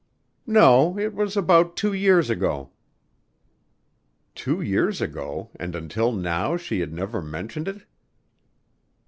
[0.47, 2.71] "No, it was about two years ago."
[4.33, 7.85] Two years ago and until now she had never mentioned it!